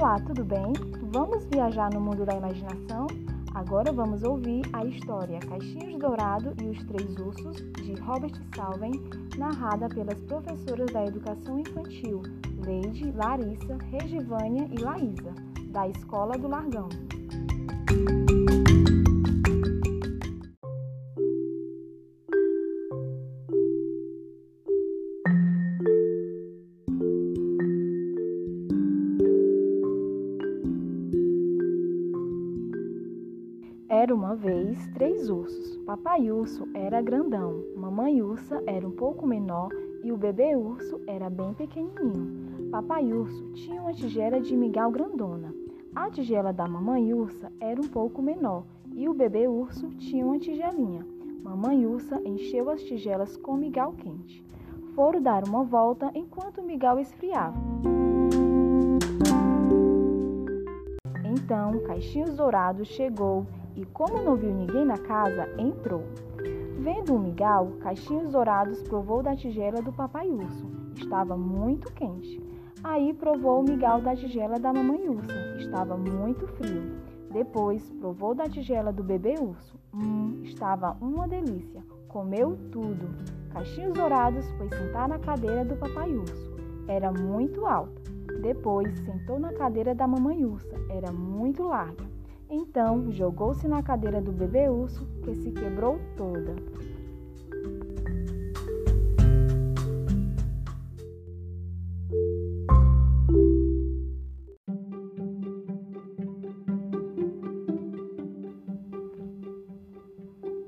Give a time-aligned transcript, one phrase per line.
[0.00, 0.72] Olá, tudo bem?
[1.12, 3.06] Vamos viajar no mundo da imaginação?
[3.54, 8.92] Agora vamos ouvir a história Caixinhos Dourado e os Três Ursos, de Robert Salven,
[9.36, 12.22] narrada pelas professoras da Educação Infantil,
[12.64, 15.34] Leide, Larissa, Regivânia e Laísa,
[15.70, 16.88] da Escola do Largão.
[33.90, 35.76] Era uma vez três ursos.
[35.78, 39.68] Papai urso era grandão, mamãe ursa era um pouco menor
[40.04, 42.70] e o bebê urso era bem pequenininho.
[42.70, 45.52] Papai urso tinha uma tigela de migal grandona.
[45.92, 48.62] A tigela da mamãe ursa era um pouco menor
[48.94, 51.04] e o bebê urso tinha uma tigelinha.
[51.42, 54.44] Mamãe ursa encheu as tigelas com migal quente.
[54.94, 57.58] Foram dar uma volta enquanto o migal esfriava.
[61.24, 63.44] Então, Caixinhos Dourados chegou
[63.76, 66.04] e, como não viu ninguém na casa, entrou.
[66.78, 70.66] Vendo o migal, Caixinhos Dourados provou da tigela do papai urso.
[70.96, 72.42] Estava muito quente.
[72.82, 75.34] Aí provou o migal da tigela da mamãe ursa.
[75.58, 76.96] Estava muito frio.
[77.30, 79.78] Depois provou da tigela do bebê urso.
[79.94, 81.84] Hum, estava uma delícia.
[82.08, 83.08] Comeu tudo.
[83.52, 86.50] Caixinhos Dourados foi sentar na cadeira do papai urso.
[86.88, 88.00] Era muito alta.
[88.40, 90.74] Depois sentou na cadeira da mamãe ursa.
[90.88, 92.04] Era muito larga.
[92.50, 96.56] Então jogou-se na cadeira do bebê urso, que se quebrou toda.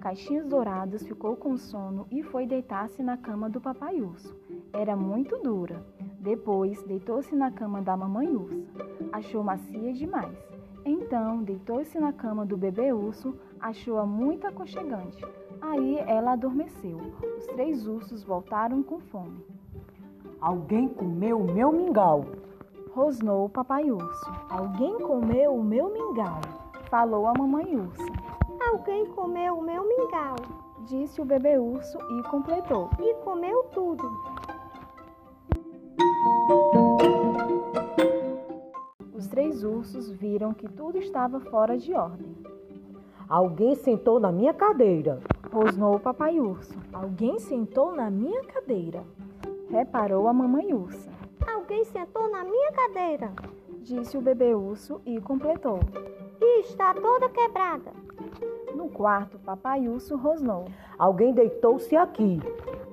[0.00, 4.36] Caixinhos Dourados ficou com sono e foi deitar-se na cama do papai urso.
[4.72, 5.84] Era muito dura.
[6.20, 8.62] Depois deitou-se na cama da mamãe ursa.
[9.10, 10.51] Achou macia demais.
[11.12, 15.22] Então deitou-se na cama do bebê urso, achou-a muito aconchegante.
[15.60, 16.96] Aí ela adormeceu.
[17.36, 19.44] Os três ursos voltaram com fome.
[20.40, 22.24] Alguém comeu o meu mingau.
[22.94, 24.32] Rosnou o papai urso.
[24.48, 26.40] Alguém comeu o meu mingau.
[26.88, 28.10] Falou a mamãe ursa.
[28.70, 30.36] Alguém comeu o meu mingau.
[30.86, 32.88] Disse o bebê urso e completou.
[32.98, 34.10] E comeu tudo.
[39.82, 42.36] Ursos viram que tudo estava fora de ordem.
[43.28, 45.18] Alguém sentou na minha cadeira.
[45.52, 46.78] Rosnou o papai urso.
[46.92, 49.02] Alguém sentou na minha cadeira.
[49.68, 51.10] Reparou a mamãe ursa.
[51.52, 53.32] Alguém sentou na minha cadeira.
[53.80, 55.80] Disse o bebê urso e completou.
[56.40, 57.90] E está toda quebrada.
[58.76, 60.66] No quarto, papai urso rosnou.
[60.96, 62.38] Alguém deitou-se aqui.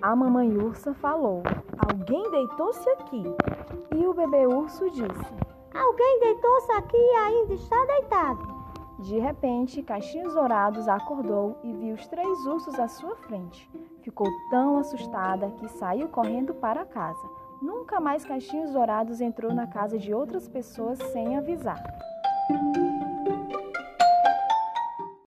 [0.00, 1.42] A mamãe ursa falou.
[1.86, 3.24] Alguém deitou-se aqui.
[3.94, 5.47] E o bebê urso disse.
[5.78, 8.58] Alguém deitou-se aqui e ainda está deitado.
[8.98, 13.70] De repente, Caixinhos Dourados acordou e viu os três ursos à sua frente.
[14.02, 17.30] Ficou tão assustada que saiu correndo para casa.
[17.62, 21.80] Nunca mais Caixinhos Dourados entrou na casa de outras pessoas sem avisar.